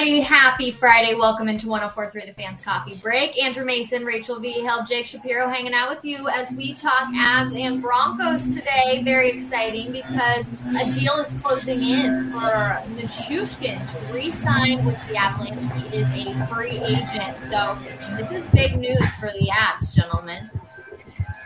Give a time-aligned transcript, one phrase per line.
[0.00, 0.20] everybody.
[0.20, 1.14] Happy Friday.
[1.14, 3.38] Welcome into 1043 The Fans Coffee Break.
[3.42, 4.50] Andrew Mason, Rachel V.
[4.50, 9.02] Hill, Jake Shapiro hanging out with you as we talk Avs and Broncos today.
[9.04, 10.46] Very exciting because
[10.80, 15.70] a deal is closing in for Nichushkin to re sign with the Avalanche.
[15.82, 17.36] He is a free agent.
[17.50, 17.78] So
[18.16, 20.50] this is big news for the Avs, gentlemen.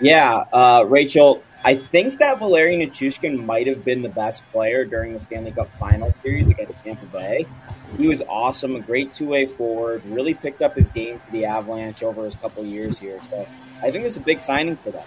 [0.00, 5.14] Yeah, uh, Rachel, I think that Valeri Nichushkin might have been the best player during
[5.14, 7.46] the Stanley Cup Final Series against Tampa Bay.
[7.96, 10.02] He was awesome, a great two-way forward.
[10.04, 13.18] Really picked up his game for the Avalanche over his couple years here.
[13.22, 13.48] So
[13.82, 15.04] I think it's a big signing for them.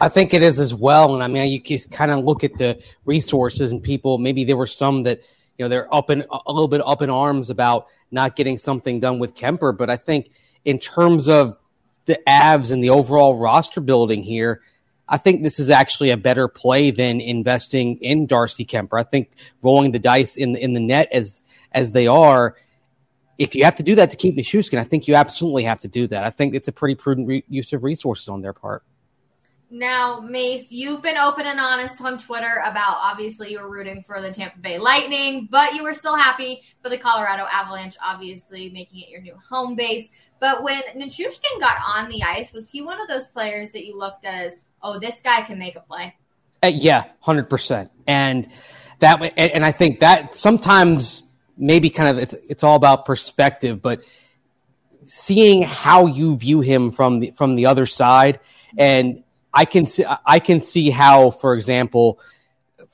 [0.00, 1.14] I think it is as well.
[1.14, 4.16] And I mean, you can kind of look at the resources and people.
[4.16, 5.20] Maybe there were some that
[5.58, 8.98] you know they're up in a little bit up in arms about not getting something
[8.98, 10.30] done with Kuemper, But I think
[10.64, 11.56] in terms of
[12.06, 14.62] the Avs and the overall roster building here,
[15.08, 18.98] I think this is actually a better play than investing in Darcy Kuemper.
[18.98, 19.30] I think
[19.62, 22.56] rolling the dice in in the net as as they are,
[23.38, 25.88] if you have to do that to keep Nichushkin, I think you absolutely have to
[25.88, 26.24] do that.
[26.24, 28.84] I think it's a pretty prudent re- use of resources on their part.
[29.70, 34.20] Now, Mace, you've been open and honest on Twitter about obviously you were rooting for
[34.20, 39.00] the Tampa Bay Lightning, but you were still happy for the Colorado Avalanche, obviously making
[39.00, 40.10] it your new home base.
[40.38, 43.98] But when Nichushkin got on the ice, was he one of those players that you
[43.98, 46.14] looked at as oh, this guy can make a play.
[46.62, 47.90] Uh, yeah, hundred percent.
[48.06, 48.48] And
[49.00, 51.22] that, and, and I think that sometimes
[51.56, 54.00] maybe kind of it's it's all about perspective, but
[55.06, 58.38] seeing how you view him from the from the other side,
[58.78, 62.20] and I can see I can see how, for example,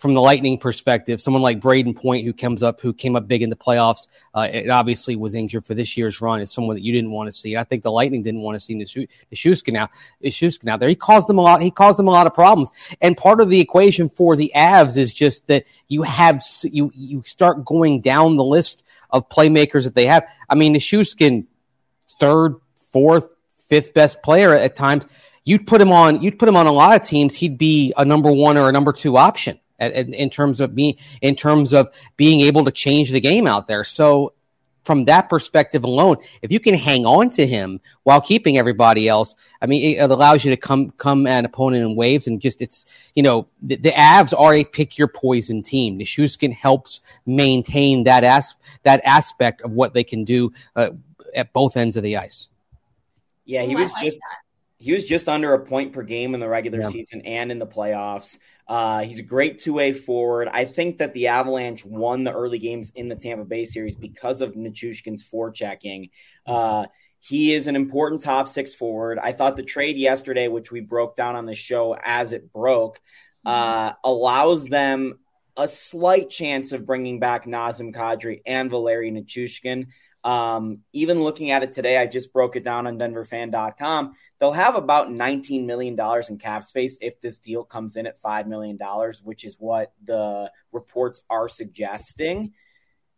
[0.00, 3.42] from the Lightning perspective, someone like Brayden Point, who comes up, who came up big
[3.42, 6.40] in the playoffs, uh, it obviously was injured for this year's run.
[6.40, 7.54] Is someone that you didn't want to see.
[7.54, 9.90] I think the Lightning didn't want to see Nichushkin now.
[10.24, 11.60] Nichushkin out there, he caused them a lot.
[11.60, 12.70] He caused them a lot of problems.
[13.02, 17.22] And part of the equation for the Avs is just that you have you you
[17.26, 20.26] start going down the list of playmakers that they have.
[20.48, 21.44] I mean, Nichushkin,
[22.18, 22.54] third,
[22.90, 25.06] fourth, fifth best player at times.
[25.44, 26.22] You'd put him on.
[26.22, 27.34] You'd put him on a lot of teams.
[27.34, 31.34] He'd be a number one or a number two option in terms of being in
[31.34, 33.84] terms of being able to change the game out there.
[33.84, 34.34] So
[34.84, 39.34] from that perspective alone, if you can hang on to him while keeping everybody else,
[39.60, 42.62] I mean, it allows you to come come at an opponent in waves and just
[42.62, 45.98] it's you know the, the Avs are a pick your poison team.
[45.98, 50.90] Nichushkin helps maintain that as that aspect of what they can do uh,
[51.34, 52.48] at both ends of the ice.
[53.44, 54.18] Yeah, he was just
[54.80, 56.88] he was just under a point per game in the regular yeah.
[56.88, 58.38] season and in the playoffs.
[58.66, 60.48] Uh, he's a great two way forward.
[60.50, 64.40] I think that the Avalanche won the early games in the Tampa Bay series because
[64.40, 66.10] of Nichushkin's forechecking.
[66.46, 66.86] Uh,
[67.18, 69.18] he is an important top six forward.
[69.18, 73.00] I thought the trade yesterday, which we broke down on the show as it broke,
[73.44, 75.18] uh, allows them
[75.56, 79.88] a slight chance of bringing back Nazem Kadri and Valeri Nichushkin.
[80.22, 84.14] Um, even looking at it today, I just broke it down on DenverFan.com.
[84.38, 85.98] They'll have about $19 million
[86.28, 88.78] in cap space if this deal comes in at $5 million,
[89.22, 92.52] which is what the reports are suggesting.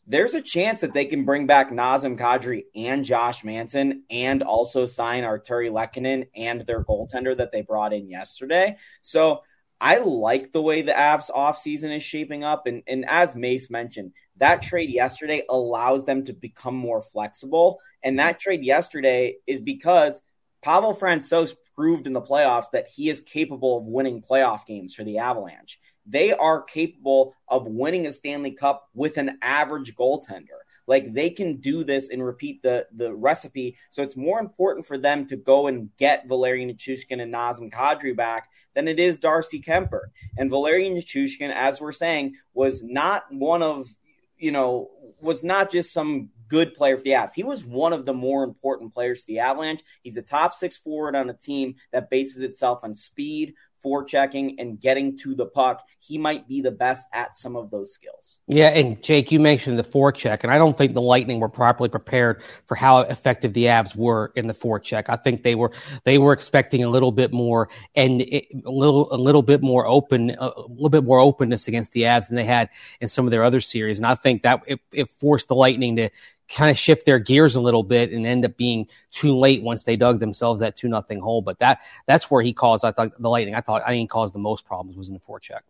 [0.07, 4.85] There's a chance that they can bring back Nazem Kadri and Josh Manson and also
[4.85, 8.77] sign Artturi Lehkonen and their goaltender that they brought in yesterday.
[9.01, 9.43] So
[9.83, 12.69] I like the way the Avs offseason is shaping up.
[12.69, 17.81] And, and as Mace mentioned, that trade yesterday allows them to become more flexible.
[18.01, 20.23] And that trade yesterday is because
[20.63, 25.03] Pavel Francouz proved in the playoffs that he is capable of winning playoff games for
[25.03, 25.81] the Avalanche.
[26.07, 30.63] They are capable of winning a Stanley Cup with an average goaltender.
[30.87, 33.77] Like they can do this and repeat the the recipe.
[33.91, 38.17] So it's more important for them to go and get Valeri Nichushkin and Nazem Kadri
[38.17, 40.07] back than it is Darcy Kuemper.
[40.37, 43.95] And Valeri Nichushkin, as we're saying, was not one of
[44.39, 44.91] you know
[45.21, 47.33] was not just some good player for the Avs.
[47.33, 49.83] He was one of the more important players to the Avalanche.
[50.03, 53.55] He's a top six forward on a team that bases itself on speed,
[53.85, 55.87] forechecking, and getting to the puck.
[55.99, 58.39] He might be the best at some of those skills.
[58.49, 61.89] Yeah, and Jake, you mentioned the forecheck, and I don't think the Lightning were properly
[61.89, 65.05] prepared for how effective the Avs were in the forecheck.
[65.09, 65.71] I think they were
[66.05, 70.31] they were expecting a little bit more and a little a little bit more open
[70.39, 72.69] a little bit more openness against the Avs than they had
[73.01, 75.97] in some of their other series, and I think that it, it forced the Lightning
[75.97, 76.11] to
[76.53, 79.83] kind of shift their gears a little bit and end up being too late once
[79.83, 81.43] they dug themselves that two nothing hole.
[81.43, 83.55] But that that's where he caused I thought the Lightning.
[83.55, 85.61] I thought I think caused the most problems was in the forecheck.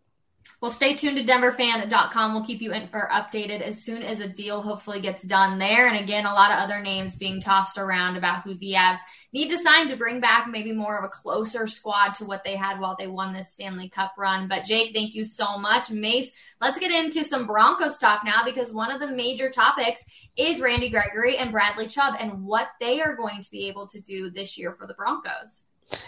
[0.63, 2.33] Well, stay tuned to denverfan.com.
[2.33, 5.89] We'll keep you in, or updated as soon as a deal hopefully gets done there.
[5.89, 8.99] And again, a lot of other names being tossed around about who the Avs
[9.33, 12.55] need to sign to bring back maybe more of a closer squad to what they
[12.55, 14.47] had while they won this Stanley Cup run.
[14.47, 15.91] But Jake, thank you so much.
[15.91, 16.31] Mace,
[16.61, 20.01] let's get into some Broncos talk now because one of the major topics
[20.37, 23.99] is Randy Gregory and Bradley Chubb and what they are going to be able to
[23.99, 25.63] do this year for the Broncos.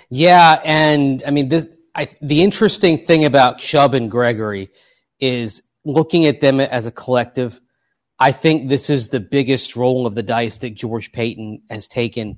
[0.09, 4.69] Yeah, and I mean this I, the interesting thing about Chubb and Gregory
[5.19, 7.59] is looking at them as a collective.
[8.19, 12.37] I think this is the biggest roll of the dice that George Paton has taken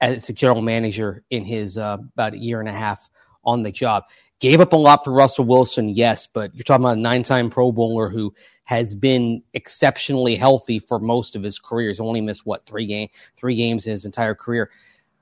[0.00, 3.08] as a general manager in his uh, about a year and a half
[3.44, 4.04] on the job.
[4.40, 7.72] Gave up a lot for Russell Wilson, yes, but you're talking about a nine-time Pro
[7.72, 8.32] Bowler who
[8.64, 11.88] has been exceptionally healthy for most of his career.
[11.88, 14.70] He's only missed what three game three games in his entire career.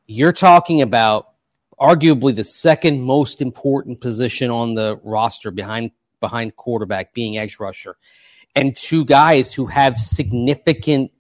[0.06, 1.28] You're talking about
[1.81, 5.90] arguably the second most important position on the roster behind
[6.20, 7.96] behind quarterback being edge rusher.
[8.55, 11.11] And two guys who have significant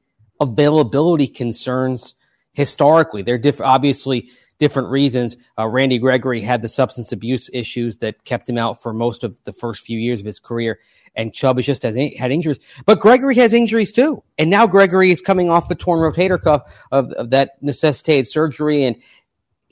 [0.40, 2.14] availability concerns
[2.52, 3.22] historically.
[3.22, 5.36] They're diff- obviously different reasons.
[5.58, 9.36] Uh, randy gregory had the substance abuse issues that kept him out for most of
[9.44, 10.78] the first few years of his career.
[11.14, 12.58] And chubb has just has, had injuries.
[12.84, 14.22] But gregory has injuries too.
[14.36, 16.62] And now gregory is coming off the torn rotator cuff
[16.92, 18.96] of, of that necessitated surgery and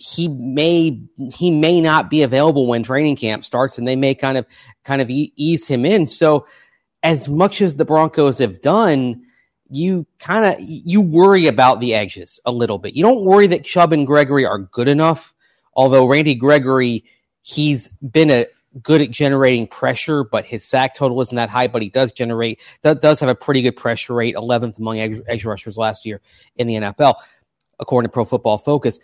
[0.05, 1.01] he may
[1.33, 4.45] he may not be available when training camp starts, and they may kind of
[4.85, 6.05] kind of ease him in.
[6.05, 6.47] So,
[7.03, 9.23] as much as the Broncos have done,
[9.71, 12.95] you kind of you worry about the edges a little bit.
[12.95, 15.33] You don't worry that Chubb and Gregory are good enough.
[15.73, 17.05] Although Randy Gregory,
[17.41, 18.45] he's been a
[18.83, 21.69] good at generating pressure, but his sack total isn't that high.
[21.69, 25.23] But he does generate that does have a pretty good pressure rate, 11th among edge,
[25.27, 26.21] edge rushers last year
[26.57, 27.15] in the NFL,
[27.81, 28.99] according to Pro Football Focus.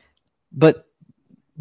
[0.53, 0.87] But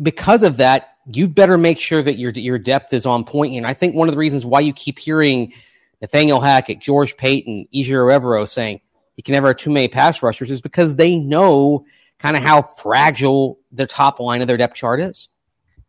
[0.02, 3.56] because of that, you better make sure that your your depth is on point.
[3.56, 5.54] And I think one of the reasons why you keep hearing
[6.02, 8.82] Nathaniel Hackett, George Paton, Ejiro Evero saying
[9.16, 11.86] you can never have too many pass rushers is because they know
[12.20, 15.28] kind of how fragile the top line of their depth chart is.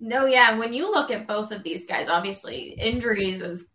[0.01, 0.51] No, yeah.
[0.51, 3.69] And When you look at both of these guys, obviously injuries is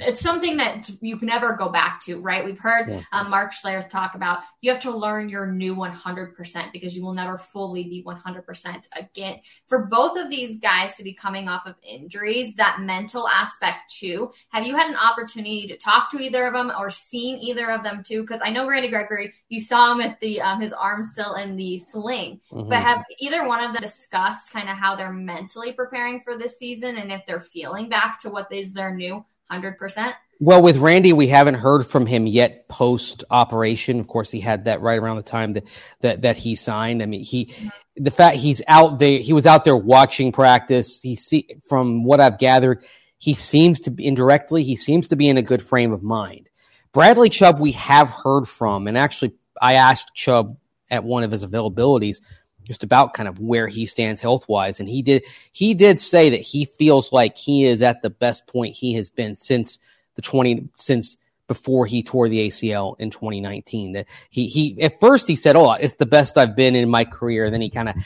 [0.00, 2.44] it's something that you can never go back to, right?
[2.44, 3.02] We've heard yeah.
[3.12, 7.12] um, Mark Schlereth talk about you have to learn your new 100% because you will
[7.12, 9.40] never fully be 100% again.
[9.66, 14.32] For both of these guys to be coming off of injuries, that mental aspect too,
[14.50, 17.82] have you had an opportunity to talk to either of them or seen either of
[17.82, 18.22] them too?
[18.22, 21.56] Because I know Randy Gregory, you saw him at the, um, his arm still in
[21.56, 22.68] the sling, mm-hmm.
[22.68, 26.58] but have either one of them discussed kind of how they're mentally preparing for this
[26.58, 30.14] season and if they're feeling back to what is their new 100%?
[30.40, 34.00] Well, with Randy, we haven't heard from him yet post operation.
[34.00, 35.64] Of course, he had that right around the time that
[36.00, 37.02] that, that he signed.
[37.02, 37.68] I mean, he mm-hmm.
[37.96, 41.00] the fact he's out there, he was out there watching practice.
[41.00, 42.84] He see from what I've gathered,
[43.18, 46.50] he seems to be indirectly, he seems to be in a good frame of mind.
[46.92, 50.58] Bradley Chubb, we have heard from, and actually, I asked Chubb
[50.90, 52.20] at one of his availabilities
[52.64, 54.80] just about kind of where he stands health wise.
[54.80, 58.46] And he did he did say that he feels like he is at the best
[58.46, 59.78] point he has been since
[60.14, 61.16] the twenty since
[61.46, 63.92] before he tore the ACL in 2019.
[63.92, 67.04] That he he at first he said, "Oh, it's the best I've been in my
[67.04, 67.96] career." Then he kind of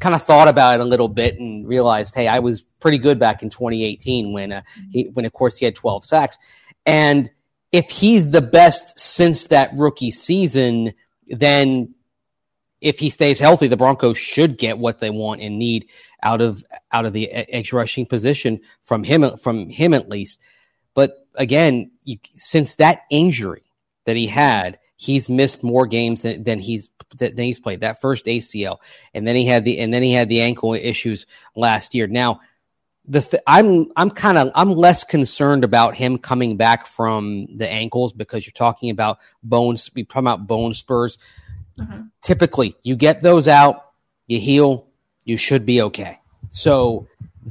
[0.00, 3.18] kind of thought about it a little bit and realized, "Hey, I was pretty good
[3.18, 6.38] back in 2018 when uh, he when of course he had 12 sacks."
[6.86, 7.30] And
[7.72, 10.92] if he's the best since that rookie season,
[11.28, 11.93] then
[12.84, 15.88] if he stays healthy, the Broncos should get what they want and need
[16.22, 16.62] out of
[16.92, 20.38] out of the edge rushing position from him from him at least.
[20.92, 23.62] But again, you, since that injury
[24.04, 27.80] that he had, he's missed more games than, than he's than he's played.
[27.80, 28.76] That first ACL,
[29.14, 31.24] and then he had the and then he had the ankle issues
[31.56, 32.06] last year.
[32.06, 32.42] Now,
[33.06, 37.70] the th- I'm I'm kind of I'm less concerned about him coming back from the
[37.70, 39.90] ankles because you're talking about bones.
[39.94, 41.16] We talking about bone spurs.
[41.78, 42.02] Mm-hmm.
[42.22, 43.84] Typically, you get those out,
[44.26, 44.86] you heal,
[45.24, 46.20] you should be okay.
[46.50, 47.08] So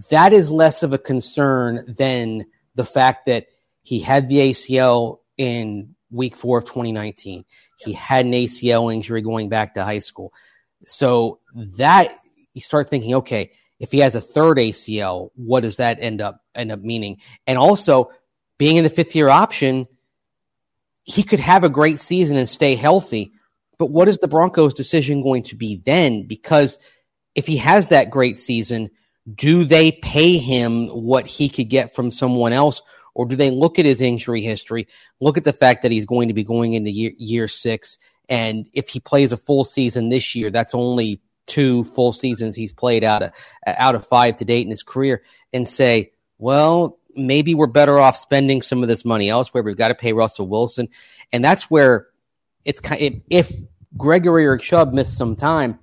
[0.10, 3.48] that is less of a concern than the fact that
[3.82, 7.46] he had the ACL in week four of 2019.
[7.78, 10.34] He had an ACL injury going back to high school.
[10.86, 11.40] So
[11.78, 12.18] that
[12.54, 16.42] you start thinking, okay, if he has a third ACL, what does that end up
[16.56, 17.18] end up meaning?
[17.46, 18.12] And also
[18.58, 19.88] being in the fifth year option,
[21.04, 23.34] he could have a great season and stay healthy,
[23.78, 26.28] but what is the Broncos' decision going to be then?
[26.28, 26.78] Because
[27.36, 28.90] if he has that great season,
[29.34, 32.82] do they pay him what he could get from someone else?
[33.16, 34.88] Or do they look at his injury history,
[35.20, 38.00] look at the fact that he's going to be going into year, year six?
[38.28, 42.74] And if he plays a full season this year, that's only two full seasons he's
[42.74, 43.32] played out of,
[43.68, 48.18] out of five to date in his career and say, well, maybe we're better off
[48.18, 49.62] spending some of this money elsewhere.
[49.62, 50.90] We've got to pay Russell Wilson.
[51.32, 52.08] And that's where
[52.66, 53.52] it's kind of, if
[53.98, 55.80] Gregory or Chubb miss some time,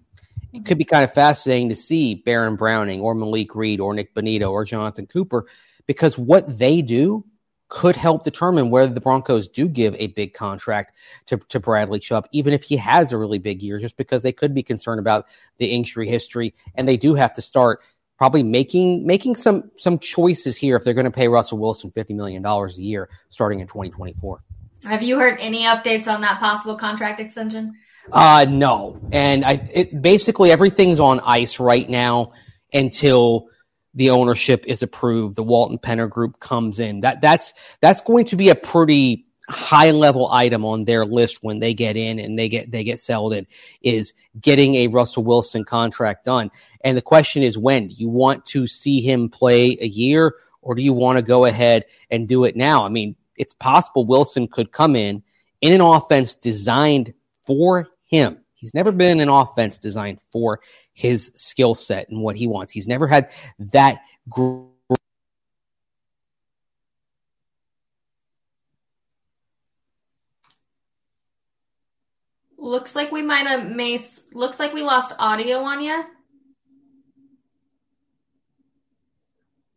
[0.52, 4.14] it could be kind of fascinating to see Baron Browning or Malik Reed or Nick
[4.14, 5.46] Bonitto or Jonathan Cooper
[5.86, 7.24] because what they do
[7.68, 10.96] could help determine whether the Broncos do give a big contract
[11.26, 14.32] to, to Bradley Chubb, even if he has a really big year, just because they
[14.32, 15.26] could be concerned about
[15.58, 16.52] the injury history.
[16.74, 17.80] And they do have to start
[18.18, 22.12] probably making making some some choices here if they're going to pay Russell Wilson fifty
[22.12, 24.42] million dollars a year starting in twenty twenty four.
[24.84, 27.74] Have you heard any updates on that possible contract extension?
[28.10, 32.32] Uh no, and I it, basically everything's on ice right now
[32.72, 33.48] until
[33.94, 35.36] the ownership is approved.
[35.36, 37.00] The Walton Penner Group comes in.
[37.00, 41.58] That that's that's going to be a pretty high level item on their list when
[41.58, 43.46] they get in and they get they get settled in
[43.82, 46.50] is getting a Russell Wilson contract done.
[46.82, 50.74] And the question is when do you want to see him play a year or
[50.74, 52.84] do you want to go ahead and do it now?
[52.84, 55.22] I mean, it's possible Wilson could come in
[55.62, 57.14] in an offense designed
[57.46, 58.38] for him.
[58.54, 60.60] He's never been an offense designed for
[60.92, 62.70] his skill set and what he wants.
[62.70, 63.32] He's never had
[63.72, 64.02] that
[72.58, 74.22] Looks like we might have Mace.
[74.34, 76.04] Looks like we lost audio on you.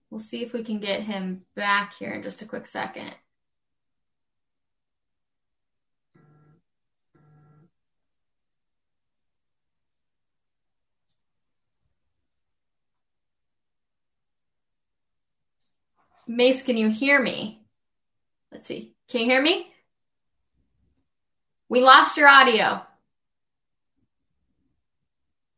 [0.10, 3.16] We'll see if we can get him back here in just a quick second.
[16.28, 17.66] Mace, can you hear me?
[18.52, 18.94] Let's see.
[19.10, 19.68] Can you hear me?
[21.70, 22.82] We lost your audio.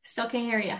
[0.03, 0.79] Still can't hear you.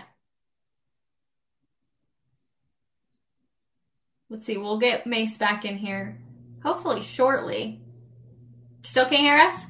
[4.28, 4.56] Let's see.
[4.56, 6.18] We'll get Mace back in here
[6.66, 7.80] hopefully shortly.
[8.82, 9.66] Still can't hear us?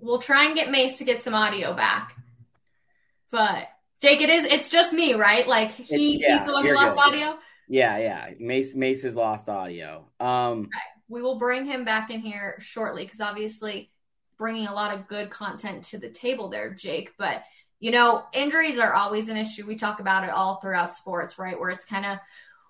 [0.00, 2.14] We'll try and get Mace to get some audio back.
[3.32, 3.68] But
[4.04, 5.48] Jake, it is it's just me, right?
[5.48, 7.06] Like he, yeah, he's the one who lost good.
[7.06, 7.38] audio.
[7.68, 8.30] Yeah, yeah.
[8.38, 10.04] Mace Mace has lost audio.
[10.20, 10.78] Um, okay.
[11.08, 13.90] we will bring him back in here shortly because obviously
[14.36, 17.14] bringing a lot of good content to the table there, Jake.
[17.16, 17.44] But
[17.80, 19.66] you know, injuries are always an issue.
[19.66, 21.58] We talk about it all throughout sports, right?
[21.58, 22.18] Where it's kind of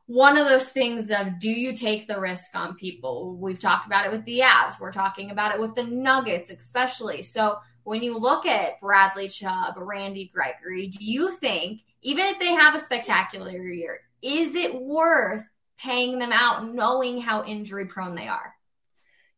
[0.07, 3.37] one of those things of do you take the risk on people?
[3.41, 4.79] We've talked about it with the Avs.
[4.79, 7.23] We're talking about it with the Nuggets, especially.
[7.23, 12.49] So when you look at Bradley Chubb, Randy Gregory, do you think, even if they
[12.49, 15.45] have a spectacular year, is it worth
[15.79, 18.55] paying them out knowing how injury prone they are?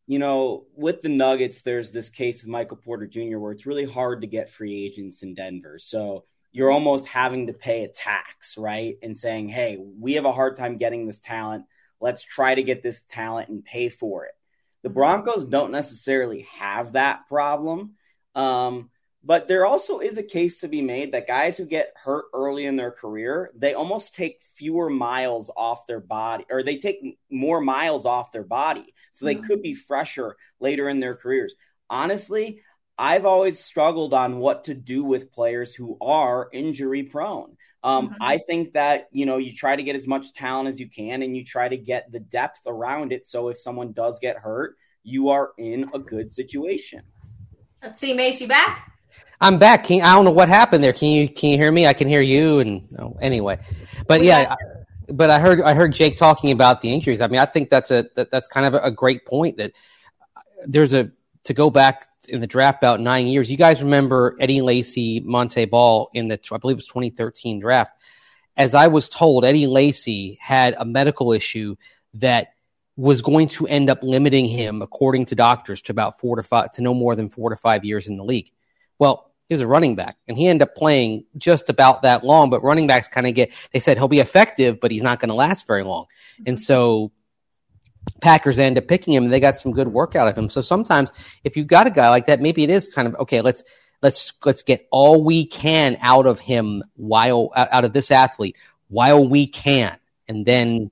[0.07, 3.39] You know, with the Nuggets, there's this case with Michael Porter Jr.
[3.39, 5.79] where it's really hard to get free agents in Denver.
[5.79, 8.97] So you're almost having to pay a tax, right?
[9.03, 11.65] And saying, hey, we have a hard time getting this talent.
[12.01, 14.33] Let's try to get this talent and pay for it.
[14.83, 14.95] The mm-hmm.
[14.95, 17.97] Broncos don't necessarily have that problem.
[18.37, 18.91] Um,
[19.25, 22.65] but there also is a case to be made that guys who get hurt early
[22.65, 27.61] in their career, they almost take fewer miles off their body, or they take more
[27.61, 28.95] miles off their body.
[29.11, 29.47] So they mm-hmm.
[29.47, 31.57] could be fresher later in their careers.
[31.91, 32.61] Honestly,
[32.97, 37.57] I've always struggled on what to do with players who are injury prone.
[37.83, 38.23] Um, mm-hmm.
[38.23, 41.23] I think that you know you try to get as much talent as you can,
[41.23, 43.27] and you try to get the depth around it.
[43.27, 47.03] So if someone does get hurt, you are in a good situation.
[47.83, 48.93] Let's see, Macy back.
[49.41, 49.85] I'm back.
[49.85, 50.93] Can, I don't know what happened there.
[50.93, 51.87] Can you can you hear me?
[51.87, 52.61] I can hear you.
[52.61, 53.59] And oh, anyway,
[54.07, 57.21] but we yeah, I, but I heard I heard Jake talking about the injuries.
[57.21, 59.59] I mean, I think that's a that, that's kind of a, a great point.
[59.59, 59.73] That
[60.37, 61.11] uh, there's a
[61.45, 63.51] to go back in the draft about nine years.
[63.51, 67.93] You guys remember Eddie Lacy, Montee Ball in the I believe it was 2013 draft.
[68.57, 71.77] As I was told, Eddie Lacy had a medical issue
[72.15, 72.49] that
[72.97, 76.73] was going to end up limiting him, according to doctors, to about four to five,
[76.73, 78.51] to no more than four to five years in the league.
[78.99, 82.51] Well, he was a running back and he ended up playing just about that long,
[82.51, 85.29] but running backs kind of get, they said he'll be effective, but he's not going
[85.29, 86.07] to last very long.
[86.47, 87.13] And so
[88.21, 90.49] Packers end up picking him and they got some good work out of him.
[90.49, 91.11] So sometimes
[91.45, 93.63] if you've got a guy like that, maybe it is kind of, okay, let's,
[94.03, 98.57] let's, let's get all we can out of him while, out of this athlete
[98.89, 99.97] while we can.
[100.27, 100.91] And then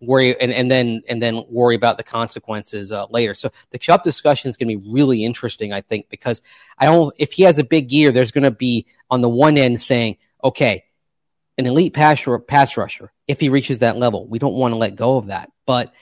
[0.00, 3.34] worry and, and then and then worry about the consequences uh, later.
[3.34, 6.40] So the Chubb discussion is going to be really interesting, I think, because
[6.78, 7.14] I don't.
[7.18, 10.18] If he has a big year, there's going to be on the one end saying,
[10.42, 10.84] okay,
[11.56, 13.12] an elite pass, pass rusher.
[13.26, 15.50] If he reaches that level, we don't want to let go of that.
[15.66, 15.92] But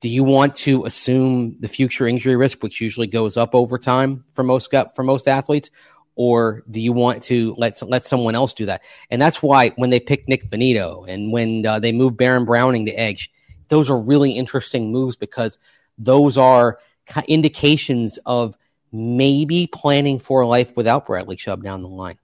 [0.00, 4.24] do you want to assume the future injury risk, which usually goes up over time
[4.32, 5.70] for most for most athletes,
[6.14, 8.82] or do you want to let let someone else do that?
[9.10, 12.86] And that's why when they picked Nick Bonitto and when uh, they moved Baron Browning
[12.86, 13.30] to edge,
[13.68, 15.58] those are really interesting moves because
[15.98, 16.78] those are
[17.26, 18.56] indications of
[18.92, 22.18] maybe planning for life without Bradley Chubb down the line.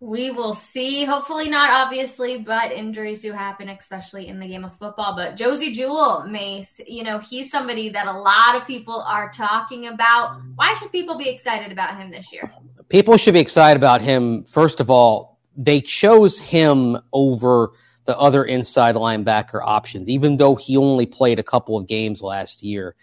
[0.00, 1.04] We will see.
[1.04, 5.16] Hopefully not, obviously, but injuries do happen, especially in the game of football.
[5.16, 9.88] But Josey Jewell, Mace, you know, he's somebody that a lot of people are talking
[9.88, 10.40] about.
[10.54, 12.52] Why should people be excited about him this year?
[12.88, 14.44] People should be excited about him.
[14.44, 17.72] First of all, they chose him over
[18.06, 22.62] the other inside linebacker options, even though he only played a couple of games last
[22.62, 22.94] year.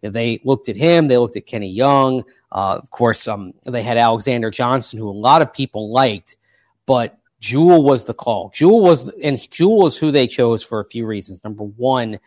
[0.00, 2.24] They looked at him, they looked at Kenny Young.
[2.50, 6.36] Uh, of course, um, they had Alexander Johnson, who a lot of people liked,
[6.86, 8.50] but Jewell was the call.
[8.54, 11.44] Jewell was, and Jewell is who they chose for a few reasons.
[11.44, 12.18] Number one,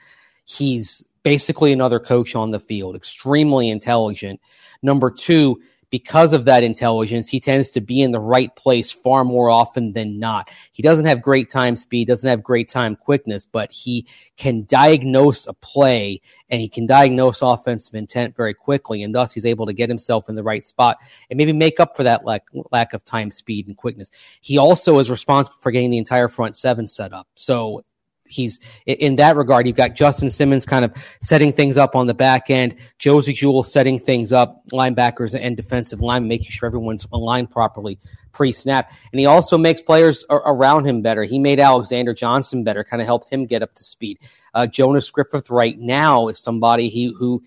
[0.46, 4.40] he's basically another coach on the field, extremely intelligent.
[4.84, 9.24] Number two, because of that intelligence, he tends to be in the right place far
[9.24, 10.50] more often than not.
[10.72, 14.08] He doesn't have great time speed, doesn't have great time quickness, but he
[14.38, 19.04] can diagnose a play and he can diagnose offensive intent very quickly.
[19.04, 20.98] And thus he's able to get himself in the right spot
[21.30, 24.10] and maybe make up for that lack, lack of time, speed, and quickness.
[24.40, 27.28] He also is responsible for getting the entire front seven set up.
[27.36, 27.84] So
[28.32, 29.68] he's in that regard.
[29.68, 33.64] You've got Justin Simmons kind of setting things up on the back end, Josey Jewell
[33.64, 38.00] setting things up, linebackers and defensive line, making sure everyone's aligned properly
[38.32, 38.92] pre-snap.
[39.12, 41.24] And he also makes players around him better.
[41.24, 44.20] He made Alexander Johnson better, kind of helped him get up to speed.
[44.54, 47.44] Uh, Jonas Griffith right now is somebody he who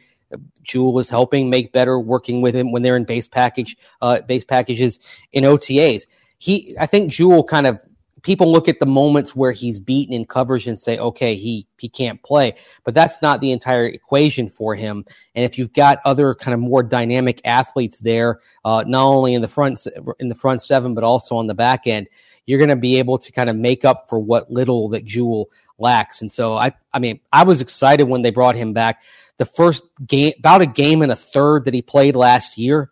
[0.63, 4.45] Jewell is helping make better, working with him when they're in base package, uh, base
[4.45, 4.99] packages
[5.33, 6.07] in OTAs.
[6.39, 7.81] He, I think Jewell kind of
[8.25, 11.89] people look at the moments where he's beaten in coverage and say, okay, he, he
[11.89, 15.05] can't play, but that's not the entire equation for him.
[15.35, 19.43] And if you've got other kind of more dynamic athletes there, uh, not only in
[19.43, 19.87] the front,
[20.19, 22.09] in the front seven, but also on the back end,
[22.47, 25.51] you're going to be able to kind of make up for what little that Jewell
[25.79, 26.21] lacks.
[26.21, 29.03] And so I, I mean, I was excited when they brought him back.
[29.37, 32.91] The first game, about a game and a third that he played last year,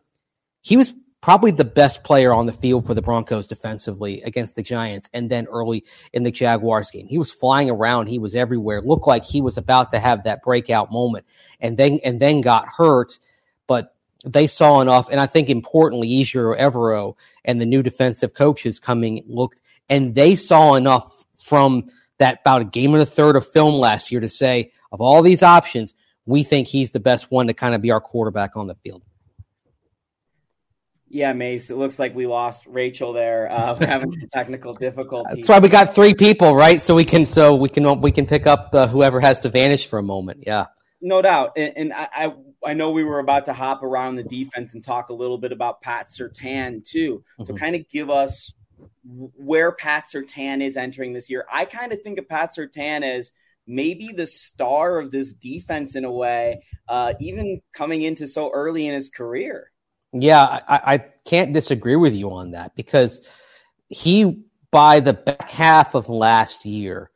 [0.60, 4.62] he was probably the best player on the field for the Broncos defensively against the
[4.62, 7.06] Giants and then early in the Jaguars game.
[7.06, 8.82] He was flying around, he was everywhere.
[8.82, 11.24] Looked like he was about to have that breakout moment
[11.60, 13.18] and then and then got hurt,
[13.66, 18.78] but they saw enough and I think importantly Ejiro Evero and the new defensive coaches
[18.78, 23.46] coming looked and they saw enough from that about a game and a third of
[23.46, 25.94] film last year to say of all these options,
[26.26, 29.02] we think he's the best one to kind of be our quarterback on the field.
[31.12, 31.68] Yeah, Mace.
[31.68, 33.52] It looks like we lost Rachel there.
[33.52, 35.36] Uh, we're having technical difficulties.
[35.36, 36.80] That's why we got three people, right?
[36.80, 39.86] So we can so we can we can pick up uh, whoever has to vanish
[39.86, 40.44] for a moment.
[40.46, 40.66] Yeah,
[41.02, 41.52] no doubt.
[41.58, 44.82] And, and I, I, I know we were about to hop around the defense and
[44.82, 47.22] talk a little bit about Pat Surtain too.
[47.42, 47.56] So mm-hmm.
[47.56, 48.54] kind of give us
[49.04, 51.44] where Pat Surtain is entering this year.
[51.52, 53.32] I kind of think of Pat Surtain as
[53.66, 58.86] maybe the star of this defense in a way, uh, even coming into so early
[58.86, 59.71] in his career.
[60.12, 63.20] Yeah, I, I can't disagree with you on that because
[63.88, 67.10] he, by the back half of last year,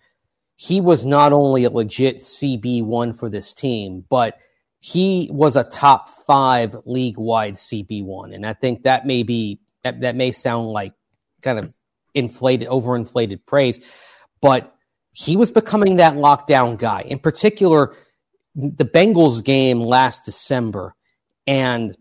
[0.57, 4.39] he was not only a legit CB1 for this team, but
[4.79, 8.35] he was a top five league wide CB1.
[8.35, 10.95] And I think that may be, that, that may sound like
[11.43, 11.75] kind of
[12.15, 13.81] inflated, overinflated praise,
[14.41, 14.75] but
[15.13, 17.03] he was becoming that lockdown guy.
[17.03, 17.95] In particular,
[18.55, 20.95] the Bengals game last December
[21.47, 21.97] and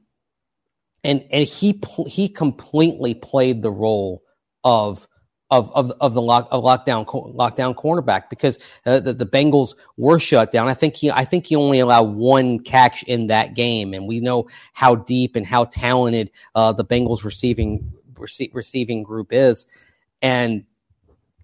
[1.06, 4.24] and and he he completely played the role
[4.64, 5.08] of
[5.52, 10.20] of of, of the lock, of lockdown lockdown cornerback because uh, the, the Bengals were
[10.20, 10.68] shut down.
[10.68, 14.20] I think he I think he only allowed one catch in that game, and we
[14.20, 19.68] know how deep and how talented uh, the Bengals receiving rece- receiving group is,
[20.22, 20.66] and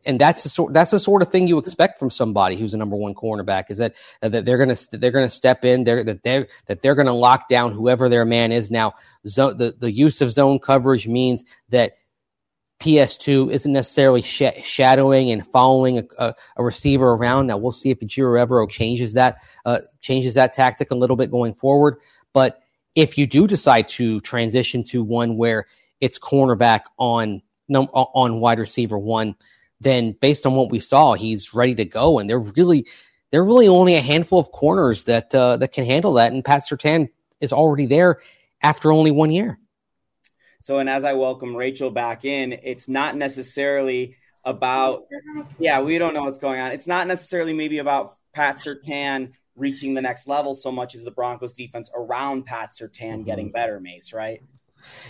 [0.05, 2.77] and that's the sort that's the sort of thing you expect from somebody who's a
[2.77, 6.47] number one cornerback is that that they're gonna they're gonna step in they're that they're
[6.67, 8.93] that they're gonna lock down whoever their man is now
[9.27, 11.93] zone, the the use of zone coverage means that
[12.81, 17.45] PS2 isn't necessarily sh- shadowing and following a, a, a, receiver around.
[17.47, 21.29] Now we'll see if Ejiro Evero changes that uh, changes that tactic a little bit
[21.29, 21.97] going forward.
[22.33, 22.59] But
[22.95, 25.67] if you do decide to transition to one where
[25.99, 29.35] it's cornerback on on wide receiver one,
[29.81, 32.19] then based on what we saw, he's ready to go.
[32.19, 32.87] And they're really,
[33.31, 36.31] they're really only a handful of corners that uh, that can handle that.
[36.31, 38.21] And Pat Surtain is already there
[38.61, 39.57] after only one year.
[40.61, 45.05] So, and as I welcome Rachel back in, it's not necessarily about,
[45.57, 46.71] yeah, we don't know what's going on.
[46.71, 51.11] It's not necessarily maybe about Pat Surtain reaching the next level so much as the
[51.11, 53.23] Broncos defense around Pat mm-hmm.
[53.23, 54.41] getting better, Mace, right?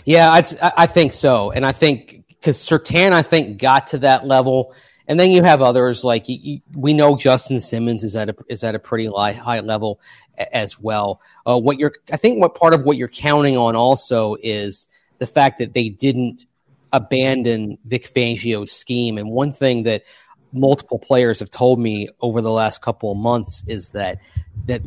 [0.04, 4.26] Yeah, I, I think so, and I think because Surtain, I think got to that
[4.26, 4.74] level,
[5.06, 8.34] and then you have others like you, you, we know Justin Simmons is at a
[8.48, 10.00] is at a pretty high, high level
[10.36, 11.20] as well.
[11.46, 15.26] Uh, what you're, I think, what part of what you're counting on also is the
[15.26, 16.46] fact that they didn't
[16.92, 19.18] abandon Vic Fangio's scheme.
[19.18, 20.02] And one thing that
[20.52, 24.18] multiple players have told me over the last couple of months is that
[24.66, 24.82] that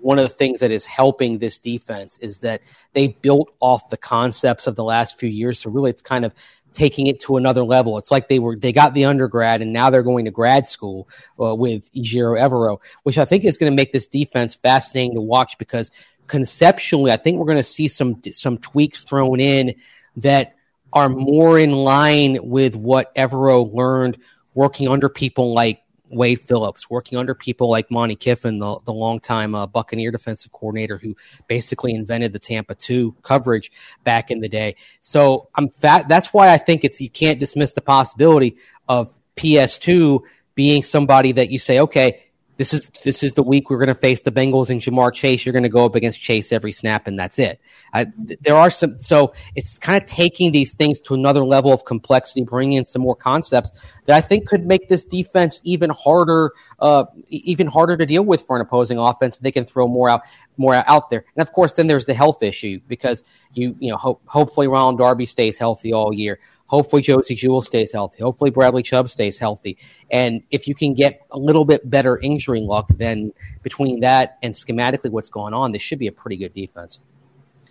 [0.00, 3.96] one of the things that is helping this defense is that they built off the
[3.96, 5.58] concepts of the last few years.
[5.58, 6.32] So really, it's kind of
[6.74, 7.98] taking it to another level.
[7.98, 11.08] It's like they were they got the undergrad and now they're going to grad school
[11.40, 15.20] uh, with Ejiro Evero, which I think is going to make this defense fascinating to
[15.20, 15.90] watch because
[16.26, 19.74] conceptually, I think we're going to see some some tweaks thrown in
[20.16, 20.54] that
[20.92, 24.18] are more in line with what Evero learned
[24.54, 29.54] working under people like Wade Phillips, working under people like Monte Kiffin, the, the longtime
[29.54, 31.16] uh, Buccaneer defensive coordinator who
[31.46, 33.70] basically invented the Tampa 2 coverage
[34.04, 34.76] back in the day.
[35.00, 36.08] So I'm fat.
[36.08, 38.56] That's why I think it's, you can't dismiss the possibility
[38.88, 40.20] of PS2
[40.54, 42.24] being somebody that you say, okay,
[42.58, 45.46] this is this is the week we're going to face the Bengals and Ja'Marr Chase.
[45.46, 47.60] You're going to go up against Chase every snap, and that's it.
[47.94, 48.08] I,
[48.40, 52.42] there are some, so it's kind of taking these things to another level of complexity,
[52.42, 53.70] bringing in some more concepts
[54.06, 58.42] that I think could make this defense even harder, uh, even harder to deal with
[58.42, 59.36] for an opposing offense.
[59.36, 60.22] If they can throw more out,
[60.56, 63.22] more out there, and of course, then there's the health issue because
[63.54, 66.40] you, you know, ho- hopefully Ronald Darby stays healthy all year.
[66.68, 68.22] Hopefully Josey Jewell stays healthy.
[68.22, 69.78] Hopefully Bradley Chubb stays healthy.
[70.10, 74.54] And if you can get a little bit better injury luck, then between that and
[74.54, 77.00] schematically what's going on, this should be a pretty good defense.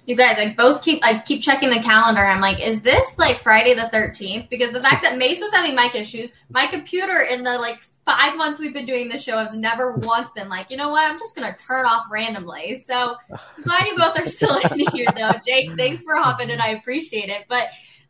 [0.07, 2.25] You guys, I both keep I keep checking the calendar.
[2.25, 4.49] I'm like, is this like Friday the 13th?
[4.49, 8.37] Because the fact that Mace was having mic issues, my computer in the like five
[8.37, 11.19] months we've been doing this show has never once been like, you know what, I'm
[11.19, 12.79] just gonna turn off randomly.
[12.79, 15.33] So I'm glad you both are still in here though.
[15.45, 17.43] Jake, thanks for hopping and I appreciate it.
[17.49, 17.67] But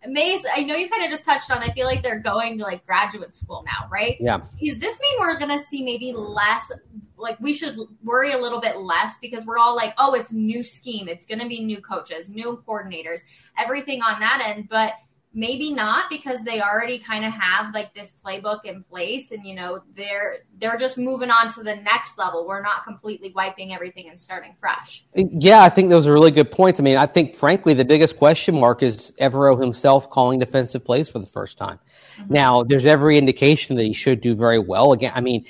[0.07, 1.59] Mace, I know you kind of just touched on.
[1.59, 4.15] I feel like they're going to like graduate school now, right?
[4.19, 4.41] Yeah.
[4.61, 6.71] Does this mean we're going to see maybe less?
[7.17, 10.63] Like we should worry a little bit less because we're all like, oh, it's new
[10.63, 11.07] scheme.
[11.07, 13.21] It's going to be new coaches, new coordinators,
[13.57, 14.69] everything on that end.
[14.69, 14.93] But
[15.37, 19.53] maybe not because they already kind of have like this playbook in place and you
[19.53, 22.45] know they're they're just moving on to the next level.
[22.47, 25.05] We're not completely wiping everything and starting fresh.
[25.13, 26.79] Yeah i think those are really good points.
[26.79, 31.07] I mean i think frankly the biggest question mark is evero himself calling defensive plays
[31.07, 31.79] for the first time.
[32.17, 32.33] Mm-hmm.
[32.33, 34.91] now there's every indication that he should do very well.
[34.91, 35.45] Again i mean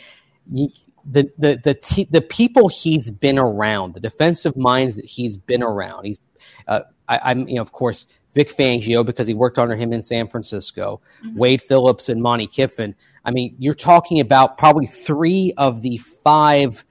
[0.52, 0.70] you,
[1.10, 5.64] the the the, t- the people he's been around the defensive minds that he's been
[5.64, 6.20] around he's
[6.68, 8.06] uh, I, i'm you know of course
[8.38, 11.40] Vic Fangio because he worked under him in San Francisco, mm-hmm.
[11.40, 12.94] Wade Phillips and Monte Kiffin.
[13.26, 16.86] I mean, you're talking about probably three of the five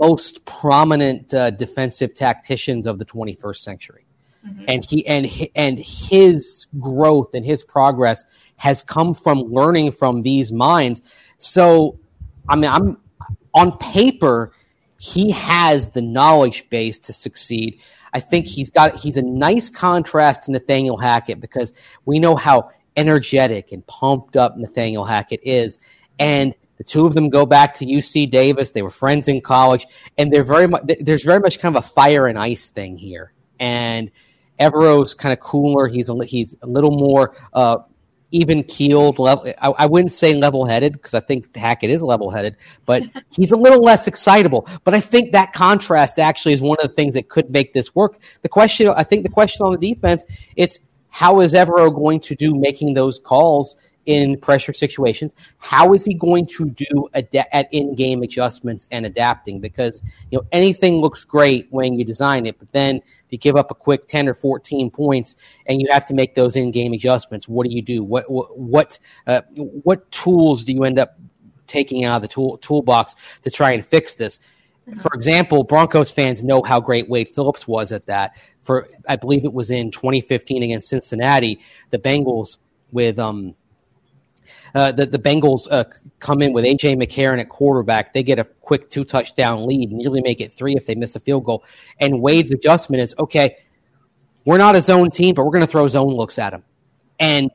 [0.00, 4.06] most prominent uh, defensive tacticians of the 21st century.
[4.44, 4.64] Mm-hmm.
[4.66, 8.24] And he and and his growth and his progress
[8.56, 11.00] has come from learning from these minds.
[11.38, 12.00] So,
[12.48, 12.98] I mean, I'm
[13.54, 14.52] on paper,
[14.98, 17.78] he has the knowledge base to succeed.
[18.16, 21.74] I think he's got he's a nice contrast to Nathaniel Hackett because
[22.06, 25.78] we know how energetic and pumped up Nathaniel Hackett is,
[26.18, 28.70] and the two of them go back to UC Davis.
[28.70, 31.88] They were friends in college, and they're very much there's very much kind of a
[31.88, 33.34] fire and ice thing here.
[33.60, 34.10] And
[34.58, 35.86] Evero's kind of cooler.
[35.86, 37.80] He's a, he's a little more uh,
[38.30, 39.18] even keeled.
[39.18, 43.02] Level, I, I, wouldn't say level headed because I think Hackett is level headed, but
[43.30, 44.68] he's a little less excitable.
[44.84, 47.94] But I think that contrast actually is one of the things that could make this
[47.94, 48.18] work.
[48.42, 50.24] The question, I think, the question on the defense,
[50.56, 55.34] it's how is Evero going to do making those calls in pressure situations?
[55.58, 59.60] How is he going to do ad- at in-game adjustments and adapting?
[59.60, 63.70] Because you know anything looks great when you design it, but then you give up
[63.70, 65.36] a quick 10 or 14 points
[65.66, 67.48] and you have to make those in-game adjustments.
[67.48, 68.02] What do you do?
[68.02, 71.18] What what what, uh, what tools do you end up
[71.66, 74.38] taking out of the tool toolbox to try and fix this?
[75.00, 78.36] For example broncos fans know how great wade phillips was at that.
[78.62, 81.60] For i believe it was in 2015 against cincinnati
[81.90, 82.58] the bengals
[82.92, 83.54] with um
[84.74, 85.84] uh, the, the Bengals uh,
[86.18, 88.12] come in with AJ McCarron at quarterback.
[88.12, 91.20] They get a quick two touchdown lead, nearly make it three if they miss a
[91.20, 91.64] field goal.
[92.00, 93.56] And Wade's adjustment is okay,
[94.44, 96.62] we're not a zone team, but we're going to throw zone looks at them.
[97.18, 97.50] And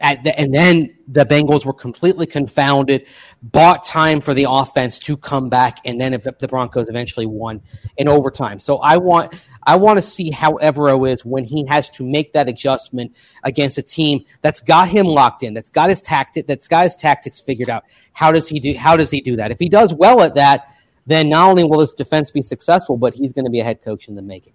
[0.00, 3.06] the, and then the Bengals were completely confounded,
[3.42, 7.62] bought time for the offense to come back, and then the Broncos eventually won
[7.96, 8.58] in overtime.
[8.58, 12.32] So I want I want to see how Evero is when he has to make
[12.32, 16.68] that adjustment against a team that's got him locked in, that's got his tactic, that's
[16.68, 17.84] got his tactics figured out.
[18.12, 18.74] How does he do?
[18.74, 19.50] How does he do that?
[19.50, 20.74] If he does well at that,
[21.06, 23.82] then not only will his defense be successful, but he's going to be a head
[23.82, 24.54] coach in the making.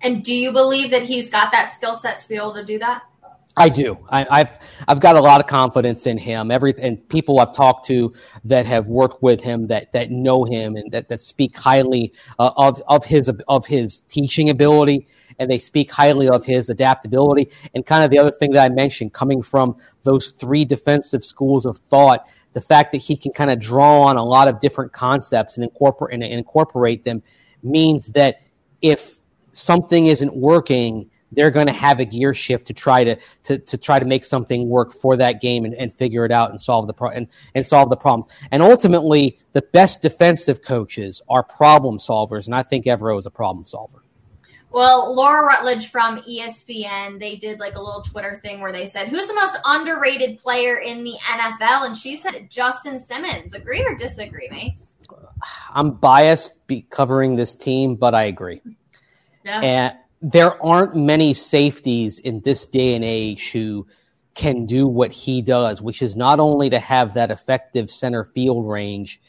[0.00, 2.78] And do you believe that he's got that skill set to be able to do
[2.78, 3.02] that?
[3.58, 3.98] I do.
[4.08, 6.50] I, have I've got a lot of confidence in him.
[6.50, 8.12] Every and people I've talked to
[8.44, 12.50] that have worked with him that that know him and that, that speak highly uh,
[12.56, 15.06] of of his of his teaching ability
[15.38, 18.68] and they speak highly of his adaptability and kind of the other thing that I
[18.68, 22.26] mentioned coming from those three defensive schools of thought.
[22.54, 25.64] The fact that he can kind of draw on a lot of different concepts and
[25.64, 27.22] incorporate and incorporate them
[27.62, 28.40] means that
[28.82, 29.18] if
[29.52, 33.76] something isn't working they're going to have a gear shift to try to, to, to
[33.76, 36.86] try to make something work for that game and, and figure it out and solve
[36.86, 38.30] the pro- and, and solve the problems.
[38.50, 43.30] And ultimately, the best defensive coaches are problem solvers, and I think Evero is a
[43.30, 44.02] problem solver.
[44.70, 49.08] Well, Laura Rutledge from ESPN, they did like a little Twitter thing where they said,
[49.08, 53.54] "Who's the most underrated player in the NFL?" And she said Justin Simmons.
[53.54, 54.94] Agree or disagree, Mace?
[55.74, 58.60] I'm biased be covering this team, but I agree.
[59.44, 59.60] Yeah.
[59.60, 63.86] And there aren't many safeties in this day and age who
[64.34, 68.68] can do what he does, which is not only to have that effective center field
[68.68, 69.20] range,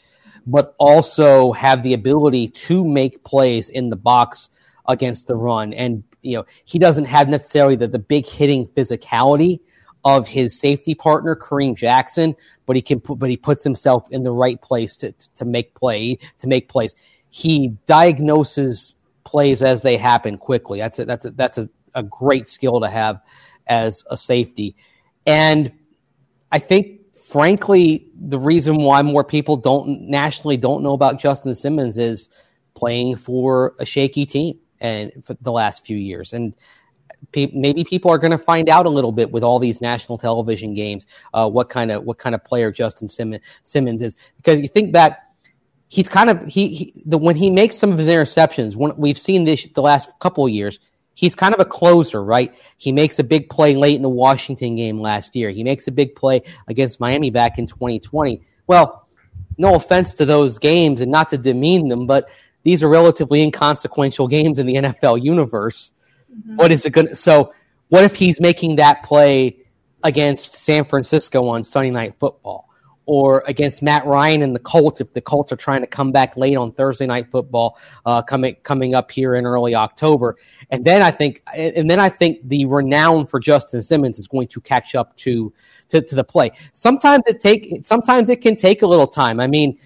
[0.46, 4.48] but also have the ability to make plays in the box
[4.88, 5.72] against the run.
[5.72, 9.60] And, you know, he doesn't have necessarily the, the big hitting physicality
[10.04, 12.34] of his safety partner, Kareem Jackson,
[12.66, 15.74] but he can put, but he puts himself in the right place to, to make
[15.74, 16.94] play, to make plays.
[17.28, 18.96] He diagnoses
[19.30, 20.80] plays as they happen quickly.
[20.80, 23.22] That's a, that's a, that's a, a great skill to have
[23.68, 24.74] as a safety.
[25.24, 25.70] And
[26.50, 31.96] I think, frankly, the reason why more people don't nationally don't know about Justin Simmons
[31.96, 32.28] is
[32.74, 36.32] playing for a shaky team and for the last few years.
[36.32, 36.52] And
[37.36, 40.74] maybe people are going to find out a little bit with all these national television
[40.74, 44.16] games uh, what kind of what kind of player Justin Simmons, Simmons is.
[44.38, 45.29] Because you think back
[45.90, 48.74] he's kind of he, he, the when he makes some of his interceptions.
[48.74, 50.78] When we've seen this the last couple of years,
[51.14, 52.54] he's kind of a closer, right?
[52.78, 55.50] He makes a big play late in the Washington game last year.
[55.50, 58.40] He makes a big play against Miami back in 2020.
[58.66, 59.06] Well,
[59.58, 62.30] no offense to those games and not to demean them, but
[62.62, 65.90] these are relatively inconsequential games in the NFL universe.
[66.32, 66.56] Mm-hmm.
[66.56, 67.52] What is it going to so
[67.88, 69.56] what if he's making that play
[70.04, 72.69] against San Francisco on Sunday night football?
[73.10, 76.36] Or against Matt Ryan and the Colts if the Colts are trying to come back
[76.36, 80.36] late on Thursday night football uh, coming coming up here in early October.
[80.70, 84.46] And then I think and then I think the renown for Justin Simmons is going
[84.46, 85.52] to catch up to
[85.88, 86.52] to, to the play.
[86.72, 89.40] Sometimes it take sometimes it can take a little time.
[89.40, 89.76] I mean,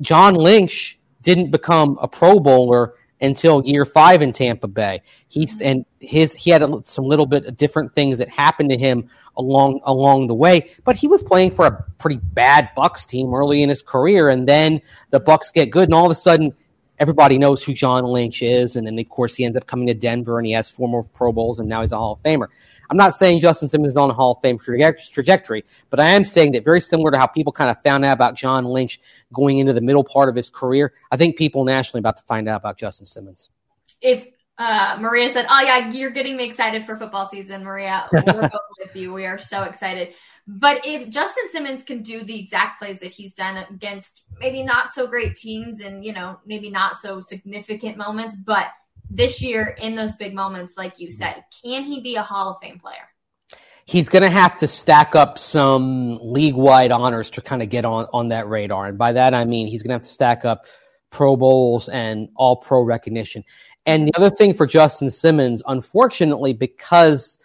[0.00, 5.02] John Lynch didn't become a Pro Bowler until year five in Tampa Bay.
[5.28, 8.76] He's and his he had a, some little bit of different things that happened to
[8.76, 13.34] him along along the way, but he was playing for a pretty bad Bucks team
[13.34, 16.54] early in his career, and then the Bucks get good, and all of a sudden
[16.98, 19.94] everybody knows who John Lynch is, and then of course he ends up coming to
[19.94, 22.48] Denver, and he has four more Pro Bowls, and now he's a Hall of Famer.
[22.90, 26.24] I'm not saying Justin Simmons is on a Hall of Fame trajectory, but I am
[26.24, 29.00] saying that very similar to how people kind of found out about John Lynch
[29.32, 32.48] going into the middle part of his career, I think people nationally about to find
[32.48, 33.50] out about Justin Simmons.
[34.00, 38.08] If uh, Maria said, "Oh yeah, you're getting me excited for football season, Maria.
[38.12, 39.12] We're both with you.
[39.12, 40.14] We are so excited."
[40.46, 44.92] But if Justin Simmons can do the exact plays that he's done against maybe not
[44.92, 48.66] so great teams and you know maybe not so significant moments, but
[49.10, 52.56] this year in those big moments, like you said, can he be a Hall of
[52.62, 53.08] Fame player?
[53.86, 57.84] He's going to have to stack up some league wide honors to kind of get
[57.84, 58.86] on, on that radar.
[58.86, 60.66] And by that, I mean he's going to have to stack up
[61.10, 63.44] Pro Bowls and all pro recognition.
[63.86, 67.38] And the other thing for Justin Simmons, unfortunately, because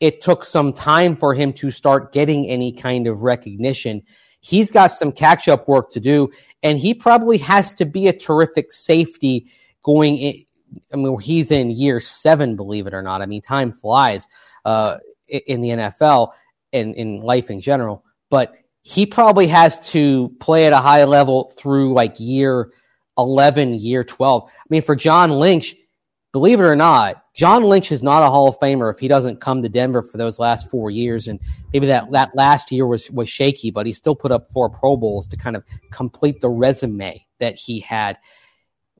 [0.00, 4.02] it took some time for him to start getting any kind of recognition,
[4.40, 6.30] he's got some catch up work to do.
[6.62, 9.50] And he probably has to be a terrific safety
[9.82, 10.44] going in,
[10.92, 13.22] I mean, he's in year seven, believe it or not.
[13.22, 14.26] I mean, time flies
[14.64, 16.32] uh, in the NFL
[16.72, 18.04] and in life in general.
[18.30, 22.70] But he probably has to play at a high level through like year
[23.16, 24.44] 11, year 12.
[24.44, 25.74] I mean, for John Lynch,
[26.32, 29.40] believe it or not, John Lynch is not a Hall of Famer if he doesn't
[29.40, 31.26] come to Denver for those last four years.
[31.26, 31.40] And
[31.72, 34.96] maybe that, that last year was, was shaky, but he still put up four Pro
[34.96, 38.18] Bowls to kind of complete the resume that he had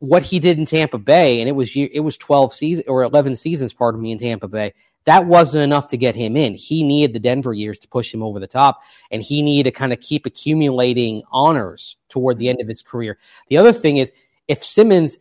[0.04, 3.36] what he did in Tampa Bay, and it was it was twelve seasons or eleven
[3.36, 4.74] seasons, pardon me, in Tampa Bay.
[5.06, 6.54] That wasn't enough to get him in.
[6.54, 9.76] He needed the Denver years to push him over the top, and he needed to
[9.78, 13.18] kind of keep accumulating honors toward the end of his career.
[13.48, 14.12] The other thing is,
[14.48, 15.18] if Simmons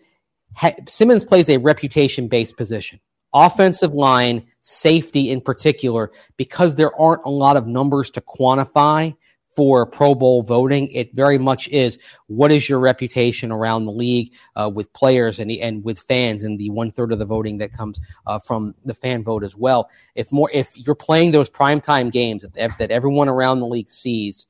[0.56, 3.00] ha- Simmons plays a reputation based position,
[3.34, 9.15] offensive line, safety in particular, because there aren't a lot of numbers to quantify
[9.56, 10.88] for Pro Bowl voting.
[10.89, 15.52] It very much is what is your reputation around the league uh, with players and
[15.52, 18.94] and with fans, and the one third of the voting that comes uh, from the
[18.94, 19.89] fan vote as well.
[20.16, 24.48] If more, if you're playing those primetime games that, that everyone around the league sees,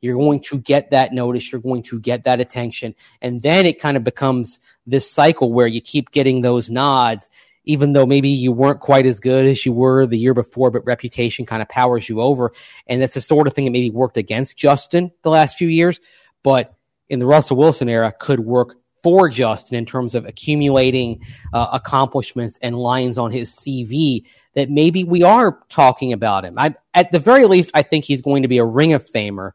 [0.00, 1.50] you're going to get that notice.
[1.50, 5.66] You're going to get that attention, and then it kind of becomes this cycle where
[5.66, 7.30] you keep getting those nods
[7.64, 10.84] even though maybe you weren't quite as good as you were the year before, but
[10.86, 12.52] reputation kind of powers you over.
[12.86, 16.00] And that's the sort of thing that maybe worked against Justin the last few years,
[16.42, 16.74] but
[17.08, 21.20] in the Russell Wilson era could work for Justin in terms of accumulating
[21.52, 24.24] uh, accomplishments and lines on his CV
[24.54, 26.58] that maybe we are talking about him.
[26.58, 29.52] I, at the very least, I think he's going to be a Ring of Famer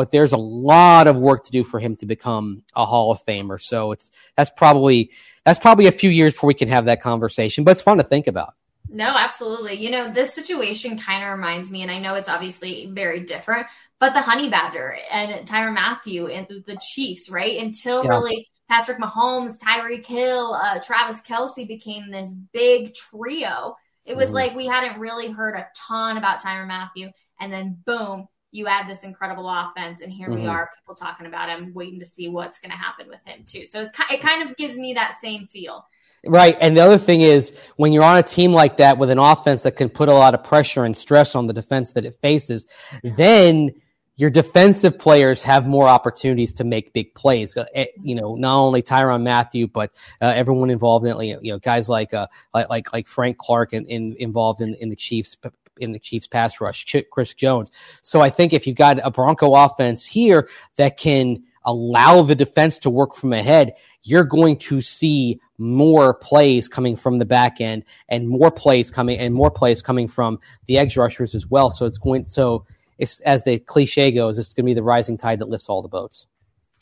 [0.00, 3.22] but there's a lot of work to do for him to become a Hall of
[3.22, 3.60] Famer.
[3.60, 5.10] So it's that's probably
[5.50, 8.04] that's probably a few years before we can have that conversation, but it's fun to
[8.04, 8.54] think about.
[8.88, 9.74] No, absolutely.
[9.74, 13.66] You know, this situation kind of reminds me, and I know it's obviously very different,
[13.98, 17.60] but the Honey Badger and Tyrann Mathieu and the Chiefs, right?
[17.60, 18.10] Until yeah.
[18.10, 23.74] really Patrick Mahomes, Tyreek Hill, uh, Travis Kelce became this big trio.
[24.04, 24.34] It was mm-hmm.
[24.34, 27.10] like we hadn't really heard a ton about Tyrann Mathieu,
[27.40, 30.42] and then boom, you add this incredible offense, and here mm-hmm.
[30.42, 33.44] we are, people talking about him, waiting to see what's going to happen with him
[33.46, 33.66] too.
[33.66, 35.86] So it kind of gives me that same feel.
[36.26, 36.56] Right.
[36.60, 39.62] And the other thing is when you're on a team like that with an offense
[39.62, 42.66] that can put a lot of pressure and stress on the defense that it faces,
[43.02, 43.72] then
[44.16, 47.56] your defensive players have more opportunities to make big plays.
[47.56, 51.42] Uh, eh, you know, not only Tyrann Mathieu, but uh, everyone involved in it.
[51.42, 54.90] You know, guys like uh, like like, like Frank Clark and, in, involved in, in
[54.90, 55.38] the Chiefs
[55.80, 57.70] in the Chiefs pass rush, Chris Jones.
[58.02, 62.78] So I think if you've got a Bronco offense here that can allow the defense
[62.80, 67.84] to work from ahead, you're going to see more plays coming from the back end
[68.08, 71.70] and more plays coming and more plays coming from the edge rushers as well.
[71.70, 72.64] So it's going so
[72.98, 75.82] it's as the cliche goes, it's going to be the rising tide that lifts all
[75.82, 76.26] the boats.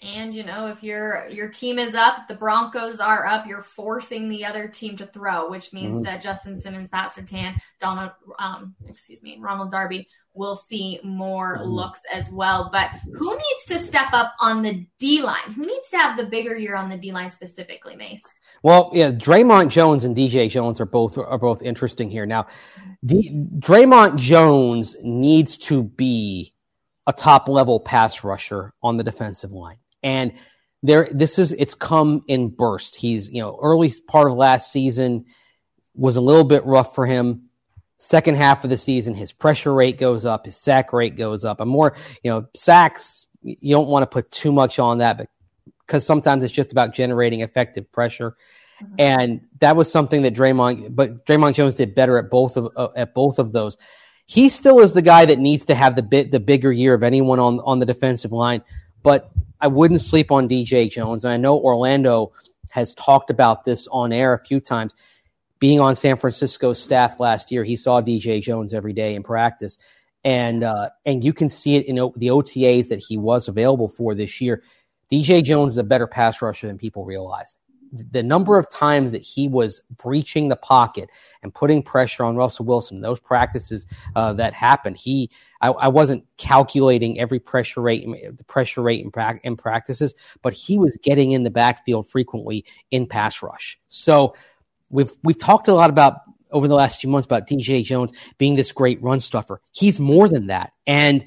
[0.01, 3.47] And you know, if your your team is up, the Broncos are up.
[3.47, 6.05] You're forcing the other team to throw, which means mm-hmm.
[6.05, 11.69] that Justin Simmons, Pat Surtain, Donald, um, excuse me, Ronald Darby will see more mm-hmm.
[11.69, 12.71] looks as well.
[12.73, 15.53] But who needs to step up on the D line?
[15.57, 18.25] Who needs to have the bigger year on the D line specifically, Mace?
[18.63, 22.27] Well, yeah, Dre'Mont Jones and DJ Jones are both are both interesting here.
[22.27, 22.47] Now,
[23.05, 26.55] D- Dre'Mont Jones needs to be
[27.09, 29.79] a top level pass rusher on the defensive line.
[30.03, 30.33] And
[30.83, 32.97] there, this is, it's come in burst.
[32.97, 35.27] He's, you know, early part of last season
[35.95, 37.49] was a little bit rough for him.
[37.99, 41.61] Second half of the season, his pressure rate goes up, his sack rate goes up.
[41.61, 45.29] And more, you know, sacks, you don't want to put too much on that but
[45.89, 48.37] because sometimes it's just about generating effective pressure.
[48.83, 48.95] Mm-hmm.
[48.99, 52.89] And that was something that Dre'Mont, but Dre'Mont Jones did better at both of, uh,
[52.95, 53.77] at both of those.
[54.27, 57.03] He still is the guy that needs to have the bit, the bigger year of
[57.03, 58.63] anyone on, on the defensive line.
[59.03, 59.31] But
[59.61, 61.25] I wouldn't sleep on DJ Jones.
[61.25, 62.33] And I know Orlando
[62.71, 64.95] has talked about this on air a few times.
[65.59, 69.79] Being on San Francisco's staff last year, he saw DJ Jones every day in practice,
[70.23, 74.15] and uh, and you can see it in the OTAs that he was available for
[74.15, 74.63] this year.
[75.11, 77.57] DJ Jones is a better pass rusher than people realize
[77.93, 81.11] the number of times that he was breaching the pocket
[81.43, 86.25] and putting pressure on Russell Wilson, those practices uh, that happened, he I, I, wasn't
[86.37, 91.33] calculating every pressure rate, the pressure rate in, pra- in practices, but he was getting
[91.33, 93.79] in the backfield frequently in pass rush.
[93.89, 94.35] So
[94.91, 96.21] we've we've talked a lot about
[96.51, 99.61] over the last few months about DJ Jones being this great run stuffer.
[99.73, 101.25] He's more than that, and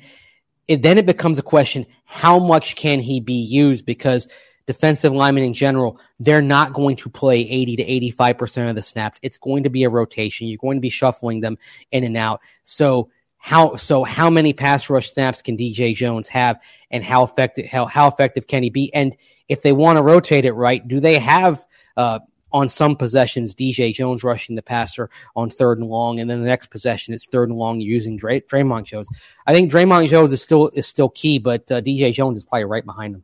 [0.68, 3.86] it, then it becomes a question: how much can he be used?
[3.86, 4.28] Because
[4.72, 9.20] defensive linemen in general, they're not going to play 80 to 85% of the snaps.
[9.22, 10.48] It's going to be a rotation.
[10.48, 11.58] You're going to be shuffling them
[11.92, 12.40] in and out.
[12.64, 17.66] So how, so how many pass rush snaps can DJ Jones have and how effective,
[17.66, 18.94] how, how effective can he be?
[18.94, 19.16] And
[19.50, 21.66] if they want to rotate it right, do they have,
[21.98, 22.20] uh,
[22.54, 26.48] on some possessions, DJ Jones rushing the passer on third and long, and then the
[26.48, 29.08] next possession it's third and long using Dray- Dre'Mont Jones.
[29.48, 32.66] I think Dre'Mont Jones is still is still key, but uh, DJ Jones is probably
[32.66, 33.24] right behind him.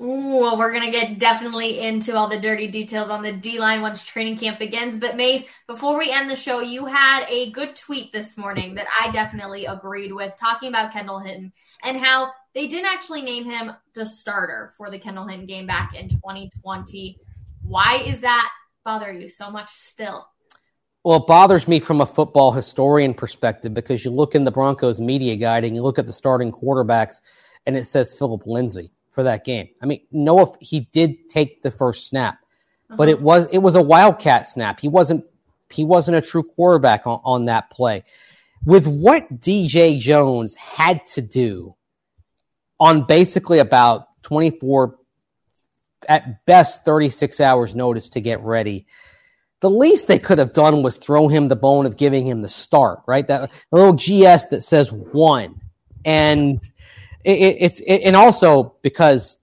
[0.00, 3.58] Ooh, well, we're going to get definitely into all the dirty details on the D
[3.58, 4.98] line once training camp begins.
[4.98, 8.86] But, Mace, before we end the show, you had a good tweet this morning that
[9.00, 13.72] I definitely agreed with, talking about Kendall Hinton and how they didn't actually name him
[13.94, 17.18] the starter for the Kendall Hinton game back in 2020.
[17.62, 18.50] Why is that
[18.84, 20.28] bother you so much still?
[21.04, 25.00] Well, it bothers me from a football historian perspective because you look in the Broncos
[25.00, 27.20] media guide and you look at the starting quarterbacks
[27.66, 29.68] and it says Phillip Lindsay for that game.
[29.80, 32.96] I mean, Noah, he did take the first snap, uh-huh.
[32.96, 34.80] but it was it was a wildcat snap.
[34.80, 35.24] He wasn't
[35.70, 38.04] he wasn't a true quarterback on, on that play.
[38.64, 41.76] With what DJ Jones had to do
[42.80, 44.96] on basically about 24,
[46.08, 48.86] at best 36 hours notice to get ready.
[49.60, 52.48] The least they could have done was throw him the bone of giving him the
[52.48, 53.26] start, right?
[53.26, 55.60] That little GS that says one.
[56.04, 56.60] And
[57.24, 59.36] it, it, it's, it, and also because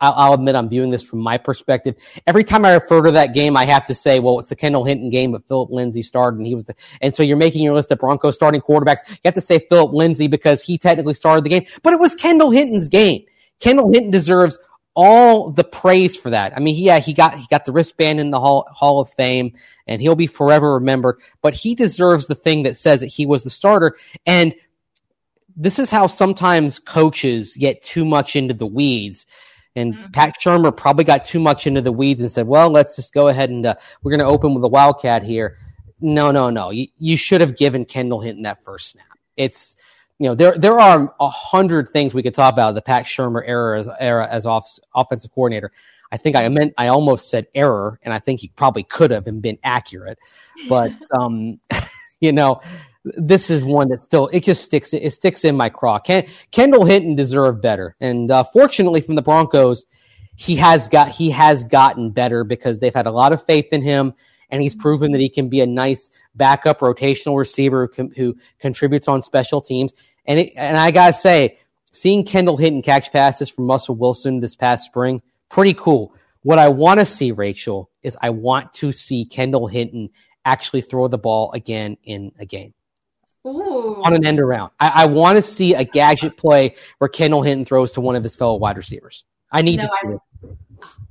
[0.00, 1.96] I'll, I'll, admit I'm viewing this from my perspective.
[2.26, 4.84] Every time I refer to that game, I have to say, well, it's the Kendall
[4.84, 7.74] Hinton game, but Phillip Lindsay started and he was the, and so you're making your
[7.74, 9.08] list of Broncos starting quarterbacks.
[9.08, 12.14] You have to say Phillip Lindsay because he technically started the game, but it was
[12.14, 13.24] Kendall Hinton's game.
[13.60, 14.58] Kendall Hinton deserves
[14.96, 16.56] all the praise for that.
[16.56, 19.54] I mean, yeah, he got, he got the wristband in the Hall, Hall of Fame
[19.86, 23.44] and he'll be forever remembered, but he deserves the thing that says that he was
[23.44, 23.96] the starter.
[24.26, 24.54] And
[25.56, 29.26] this is how sometimes coaches get too much into the weeds
[29.76, 30.10] and mm-hmm.
[30.12, 33.28] Pat Shurmur probably got too much into the weeds and said, well, let's just go
[33.28, 35.58] ahead and uh, we're going to open with a Wildcat here.
[36.00, 36.70] No, no, no.
[36.70, 39.18] You, you should have given Kendall Hinton that first snap.
[39.36, 39.74] It's,
[40.18, 43.42] you know, there, there are a hundred things we could talk about the Pat Shurmur
[43.44, 45.72] era as, era as off, offensive coordinator.
[46.12, 49.26] I think I meant, I almost said error, and I think he probably could have
[49.26, 50.18] and been accurate.
[50.68, 51.58] But, um,
[52.20, 52.60] you know,
[53.04, 55.98] this is one that still it just sticks it sticks in my craw.
[55.98, 59.84] Ken, Kendall Hinton deserved better, and uh, fortunately from the Broncos,
[60.36, 63.82] he has got he has gotten better because they've had a lot of faith in
[63.82, 64.14] him,
[64.50, 69.06] and he's proven that he can be a nice backup rotational receiver who, who contributes
[69.06, 69.92] on special teams.
[70.24, 71.58] And it, and I gotta say,
[71.92, 76.14] seeing Kendall Hinton catch passes from Russell Wilson this past spring, pretty cool.
[76.42, 80.10] What I want to see, Rachel, is I want to see Kendall Hinton
[80.44, 82.74] actually throw the ball again in a game.
[83.46, 84.02] Ooh.
[84.02, 84.70] on an end around.
[84.80, 88.22] I, I want to see a gadget play where Kendall Hinton throws to one of
[88.22, 89.24] his fellow wide receivers.
[89.50, 90.20] I need no, to see I, it.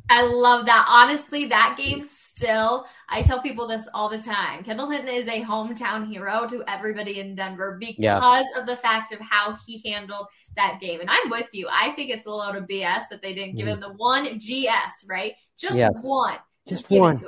[0.09, 0.85] I love that.
[0.87, 4.63] Honestly, that game still, I tell people this all the time.
[4.63, 8.59] Kendall Hinton is a hometown hero to everybody in Denver because yeah.
[8.59, 10.99] of the fact of how he handled that game.
[10.99, 11.67] And I'm with you.
[11.71, 13.73] I think it's a load of BS that they didn't give mm.
[13.73, 15.33] him the one GS, right?
[15.57, 15.91] Just yes.
[16.03, 16.37] one.
[16.67, 17.19] Just, Just one.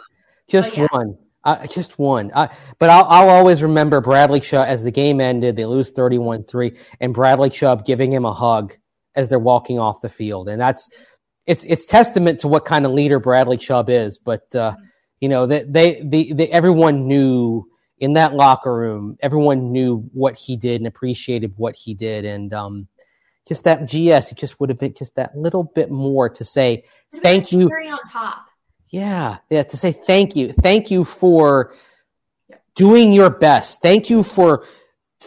[0.47, 0.88] Just yeah.
[0.91, 1.18] one.
[1.46, 2.32] Uh, just one.
[2.34, 2.48] Uh,
[2.80, 5.56] but I'll, I'll, always remember Bradley Chubb as the game ended.
[5.56, 8.74] They lose 31 3, and Bradley Chubb giving him a hug
[9.14, 10.50] as they're walking off the field.
[10.50, 10.89] And that's,
[11.46, 14.18] it's, it's testament to what kind of leader Bradley Chubb is.
[14.18, 14.76] But, uh,
[15.20, 17.70] you know, they, they, they, they, everyone knew
[18.00, 22.26] in that locker room, everyone knew what he did and appreciated what he did.
[22.26, 22.88] And, um,
[23.48, 26.86] just that GS, it just would have been just that little bit more to say,
[27.14, 27.68] thank you.
[27.68, 28.48] on top
[28.96, 30.54] yeah, yeah, to say thank you.
[30.54, 31.74] Thank you for
[32.76, 33.82] doing your best.
[33.82, 34.66] Thank you for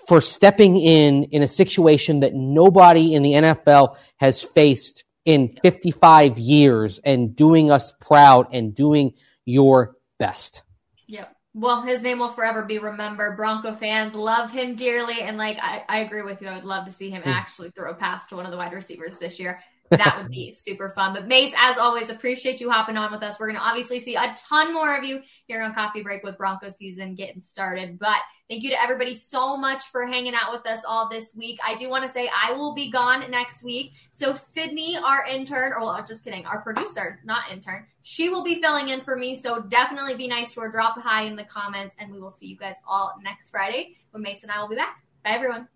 [0.06, 6.38] for stepping in in a situation that nobody in the NFL has faced in 55
[6.38, 9.12] years and doing us proud and doing
[9.44, 10.62] your best.
[11.06, 11.36] Yep.
[11.52, 13.36] Well, his name will forever be remembered.
[13.36, 15.20] Bronco fans love him dearly.
[15.20, 16.48] And like, I, I agree with you.
[16.48, 17.26] I would love to see him mm.
[17.26, 19.60] actually throw a pass to one of the wide receivers this year
[19.90, 21.14] that would be super fun.
[21.14, 23.38] But Mace, as always, appreciate you hopping on with us.
[23.38, 26.36] We're going to obviously see a ton more of you here on Coffee Break with
[26.36, 27.98] Bronco season getting started.
[27.98, 28.18] But
[28.48, 31.58] thank you to everybody so much for hanging out with us all this week.
[31.66, 33.92] I do want to say I will be gone next week.
[34.12, 38.60] So Sydney, our intern, or well, just kidding, our producer, not intern, she will be
[38.60, 39.36] filling in for me.
[39.36, 40.70] So definitely be nice to her.
[40.70, 43.96] Drop a hi in the comments, and we will see you guys all next Friday
[44.10, 45.02] when Mace and I will be back.
[45.24, 45.68] Bye, everyone.